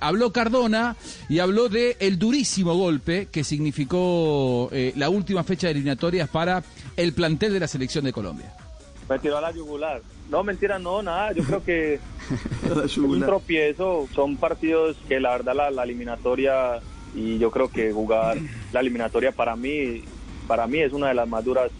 [0.00, 0.94] Habló Cardona
[1.28, 6.62] y habló de el durísimo golpe que significó eh, la última fecha de eliminatorias para
[6.96, 8.54] el plantel de la selección de Colombia.
[9.08, 10.00] Me tiró a la yugular.
[10.30, 11.32] No, mentira, no, nada.
[11.32, 11.98] Yo creo que
[12.98, 14.06] un tropiezo.
[14.14, 16.80] Son partidos que la verdad la, la, eliminatoria
[17.12, 18.38] y yo creo que jugar
[18.72, 20.04] la eliminatoria para mí,
[20.46, 21.72] para mí es una de las más duras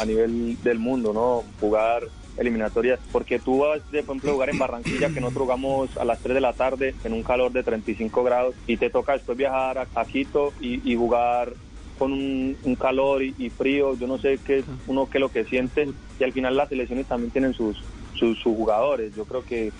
[0.00, 1.44] a nivel del mundo, ¿no?
[1.60, 6.04] Jugar eliminatorias, porque tú vas, de, por ejemplo, jugar en Barranquilla, que nosotros jugamos a
[6.04, 9.38] las 3 de la tarde en un calor de 35 grados, y te toca después
[9.38, 11.52] viajar a, Quito y, jugar
[11.98, 16.24] con un, calor y, frío, yo no sé qué uno qué lo que siente, y
[16.24, 17.82] al final las selecciones también tienen sus,
[18.14, 19.72] sus, jugadores, yo creo que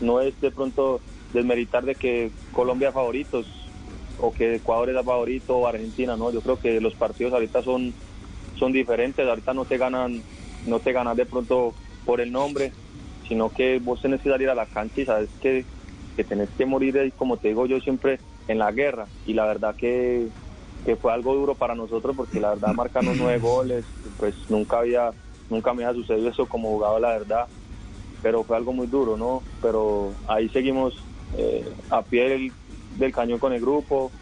[0.00, 1.00] no es de pronto
[1.32, 3.46] desmeritar de que Colombia favoritos
[4.20, 7.94] o que Ecuador es favorito o Argentina, no, yo creo que los partidos ahorita son,
[8.58, 10.22] son diferentes, ahorita no te ganan,
[10.66, 11.74] no te ganan de pronto
[12.04, 12.72] por el nombre,
[13.28, 15.64] sino que vos tenés que salir a la cancha y sabes que,
[16.16, 19.06] que tenés que morir, como te digo yo siempre, en la guerra.
[19.26, 20.28] Y la verdad que,
[20.84, 23.84] que fue algo duro para nosotros porque la verdad marcamos nueve goles,
[24.18, 25.10] pues nunca había,
[25.48, 27.48] nunca me había sucedido eso como jugador, la verdad.
[28.22, 29.42] Pero fue algo muy duro, ¿no?
[29.60, 30.94] Pero ahí seguimos
[31.36, 32.52] eh, a pie
[32.98, 34.12] del cañón con el grupo,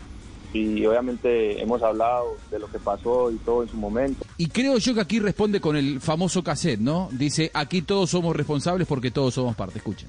[0.53, 4.25] y obviamente hemos hablado de lo que pasó y todo en su momento.
[4.37, 7.09] Y creo yo que aquí responde con el famoso cassette, ¿no?
[7.13, 10.09] Dice, aquí todos somos responsables porque todos somos parte, escuchen.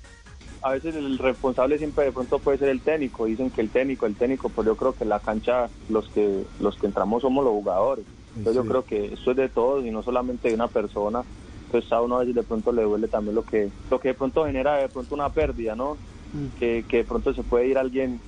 [0.63, 4.05] A veces el responsable siempre de pronto puede ser el técnico, dicen que el técnico,
[4.05, 7.43] el técnico, pues yo creo que en la cancha los que los que entramos somos
[7.43, 8.05] los jugadores.
[8.35, 11.23] Entonces yo creo que esto es de todos y no solamente de una persona.
[11.71, 14.13] Pues a uno a veces de pronto le duele también lo que lo que de
[14.13, 15.95] pronto genera de pronto una pérdida, ¿no?
[16.33, 16.59] Mm.
[16.59, 18.19] Que, que de pronto se puede ir alguien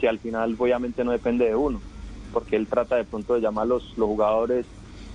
[0.00, 1.80] que al final obviamente no depende de uno,
[2.32, 4.66] porque él trata de pronto de llamar a los, los jugadores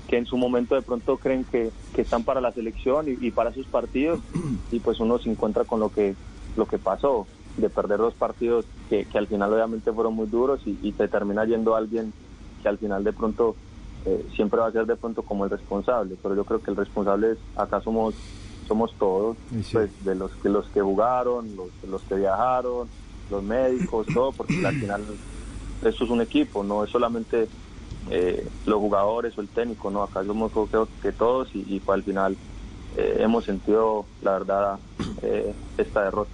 [0.08, 3.66] que en su momento de pronto creen que, están para la selección y, para sus
[3.66, 4.20] partidos
[4.72, 6.16] y pues uno se encuentra con lo que,
[6.56, 7.26] lo que pasó,
[7.58, 11.76] de perder dos partidos que, al final obviamente fueron muy duros y, te termina yendo
[11.76, 12.14] alguien
[12.62, 13.56] que al final de pronto
[14.06, 16.78] eh, siempre va a ser de pronto como el responsable, pero yo creo que el
[16.78, 18.14] responsable es, acá somos
[18.68, 19.38] somos todos,
[19.72, 22.88] pues de los que los que jugaron, los, los que viajaron,
[23.30, 25.04] los médicos, todo, porque al final
[25.84, 27.48] esto es un equipo, no es solamente
[28.10, 32.04] eh, los jugadores o el técnico, no, acá somos creo que todos y, pues, al
[32.04, 32.38] final
[32.98, 34.80] eh, hemos sentido, la verdad,
[35.22, 36.32] eh, esta derrota.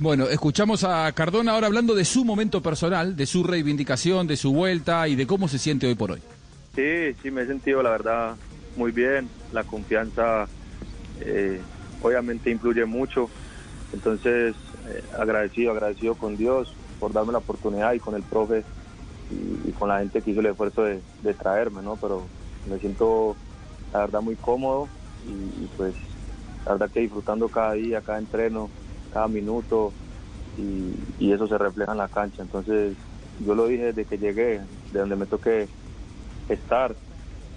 [0.00, 4.52] Bueno, escuchamos a Cardona ahora hablando de su momento personal, de su reivindicación, de su
[4.52, 6.22] vuelta y de cómo se siente hoy por hoy.
[6.76, 8.36] Sí, sí, me he sentido, la verdad,
[8.76, 9.28] muy bien.
[9.52, 10.46] La confianza
[12.00, 13.28] obviamente influye mucho.
[13.92, 14.54] Entonces,
[14.88, 18.64] eh, agradecido, agradecido con Dios por darme la oportunidad y con el profe
[19.30, 21.02] y, con la gente que hizo el esfuerzo de,
[21.34, 21.96] traerme, ¿no?
[21.96, 22.26] Pero
[22.68, 23.36] me siento,
[23.92, 24.88] la verdad, muy cómodo
[25.26, 25.94] y, pues,
[26.66, 28.70] la verdad que disfrutando cada día, cada entreno,
[29.12, 29.92] cada minuto
[30.56, 32.42] y, eso se refleja en la cancha.
[32.42, 32.96] Entonces,
[33.40, 34.60] yo lo dije desde que llegué,
[34.90, 35.68] de donde me toque
[36.48, 36.96] estar,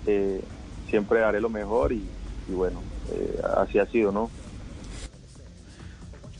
[0.06, 0.44] eh,
[0.90, 2.06] siempre haré lo mejor y,
[2.48, 2.84] bueno,
[3.14, 4.30] eh, así ha sido, ¿no?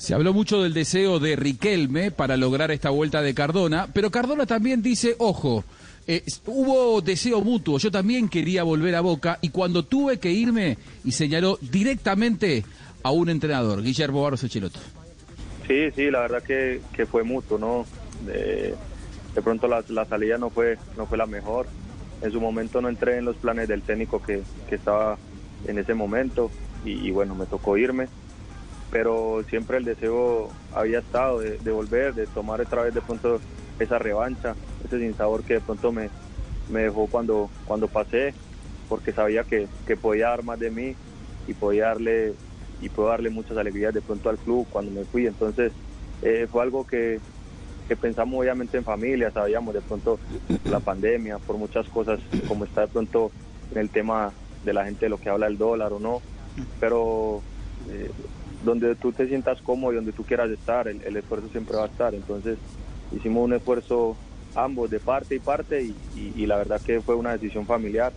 [0.02, 4.48] Se habló mucho del deseo de Riquelme para lograr esta vuelta de Cardona, pero Cardona
[4.48, 5.64] también dice, ojo,
[6.08, 10.80] eh, hubo deseo mutuo, yo también quería volver a Boca y cuando tuve que irme
[11.04, 12.66] y señaló directamente
[13.04, 14.80] a un entrenador, Guillermo Barros Echeloto.
[15.68, 17.86] Sí, sí, la verdad que, fue mutuo, ¿no?
[18.26, 18.74] De,
[19.44, 21.68] pronto la, salida no fue, no fue la mejor.
[22.24, 24.42] En su momento no entré en los planes del técnico que,
[24.72, 25.20] estaba
[25.68, 26.50] en ese momento
[26.84, 28.08] y bueno, me tocó irme
[28.92, 33.40] pero siempre el deseo había estado de, volver, de tomar otra vez de pronto
[33.80, 34.54] esa revancha,
[34.86, 36.10] ese sinsabor que de pronto me,
[36.70, 38.34] me dejó cuando, cuando pasé,
[38.90, 40.96] porque sabía que, podía dar más de mí
[41.48, 42.34] y podía darle
[42.82, 45.26] y puedo darle muchas alegrías de pronto al club cuando me fui.
[45.26, 45.72] Entonces
[46.22, 47.20] eh, fue algo que,
[47.88, 50.20] que, pensamos obviamente en familia, sabíamos de pronto
[50.66, 53.32] la pandemia, por muchas cosas, como está de pronto
[53.72, 54.34] en el tema
[54.66, 56.22] de la gente de lo que habla el dólar o no,
[56.80, 57.42] pero
[57.90, 58.10] eh,
[58.64, 61.88] donde tú te sientas cómodo y donde tú quieras estar, el, esfuerzo siempre va a
[61.88, 62.14] estar.
[62.14, 62.58] Entonces
[63.16, 64.16] hicimos un esfuerzo
[64.56, 68.12] ambos de parte y parte y, la verdad que fue una decisión familiar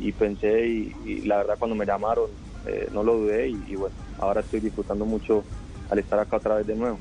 [0.00, 2.26] y, pensé y, la verdad cuando me llamaron
[2.66, 5.44] eh, no lo dudé y, bueno, ahora estoy disfrutando mucho
[5.90, 6.98] al estar acá otra vez de nuevo.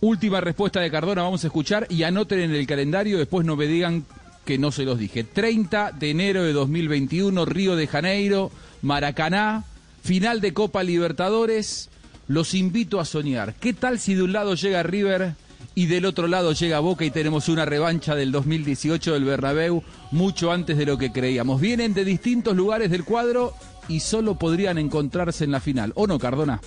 [0.00, 3.66] Última respuesta de Cardona, vamos a escuchar y anoten en el calendario, después no me
[3.66, 4.04] digan
[4.44, 5.24] que no se los dije.
[5.24, 9.64] 30 de enero de 2021, Río de Janeiro, Maracaná,
[10.02, 11.90] Final de Copa Libertadores,
[12.28, 13.54] los invito a soñar.
[13.54, 15.34] ¿Qué tal si de un lado llega River
[15.74, 20.52] y del otro lado llega Boca y tenemos una revancha del 2018 del Bernabéu mucho
[20.52, 21.60] antes de lo que creíamos?
[21.60, 23.54] Vienen de distintos lugares del cuadro
[23.88, 25.92] y solo podrían encontrarse en la final.
[25.94, 26.60] ¿O no, Cardona?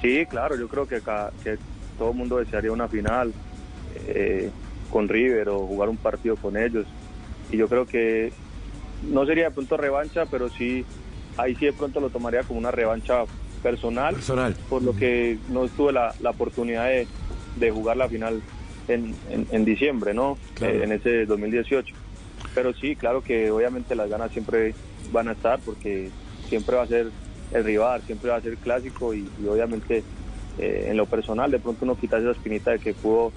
[0.00, 1.00] Sí, claro, yo creo que,
[1.42, 1.58] que
[1.98, 3.32] todo el mundo desearía una final
[4.06, 4.50] eh,
[4.90, 6.86] con River o jugar un partido con ellos.
[7.50, 8.32] Y yo creo que
[9.10, 10.84] no sería de pronto revancha, pero sí,
[11.36, 13.24] ahí sí de pronto lo tomaría como una revancha
[13.62, 14.54] personal, personal.
[14.68, 17.06] por lo que no tuve la, la oportunidad de,
[17.56, 18.42] de, jugar la final
[18.88, 20.36] en, en, diciembre, ¿no?
[20.60, 21.94] Eh, en ese 2018.
[22.54, 24.74] Pero sí, claro que obviamente las ganas siempre
[25.12, 26.10] van a estar porque
[26.48, 27.10] siempre va a ser
[27.52, 30.02] el rival, siempre va a ser clásico y, obviamente
[30.58, 33.32] eh, en lo personal de pronto uno quita esa espinita de que pudo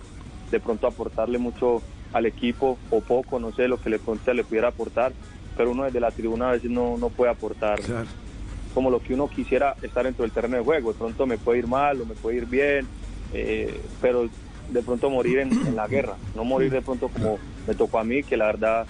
[0.52, 1.82] de pronto aportarle mucho
[2.14, 4.00] al equipo o poco, no sé, lo que le,
[4.34, 5.12] le pudiera aportar,
[5.58, 7.80] pero uno desde la tribuna a veces no, no puede aportar
[8.74, 10.94] como lo que uno quisiera estar dentro del terreno de juego.
[10.94, 12.88] De pronto me puede ir mal o me puede ir bien,
[13.34, 14.30] eh, pero
[14.70, 18.22] de pronto morir en, la guerra, no morir de pronto como me tocó a mí,
[18.22, 18.86] que la verdad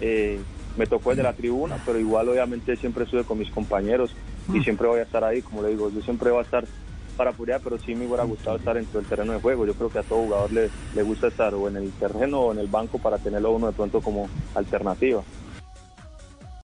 [0.00, 0.38] eh,
[0.76, 4.14] me tocó desde la tribuna, pero igual obviamente siempre estuve con mis compañeros
[4.52, 4.64] y mm.
[4.64, 6.64] siempre voy a estar ahí, como le digo, yo siempre voy a estar
[7.16, 9.66] para apoyar, pero sí me hubiera gustado estar dentro del terreno de juego.
[9.66, 12.52] Yo creo que a todo jugador le, le gusta estar o en el terreno o
[12.52, 15.22] en el banco para tenerlo uno de pronto como alternativa.